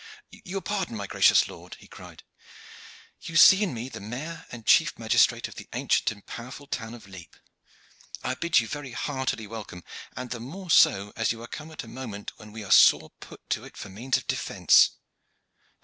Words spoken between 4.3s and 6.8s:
and chief magistrate of the ancient and powerful